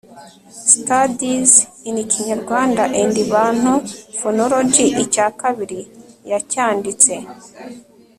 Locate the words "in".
1.89-1.95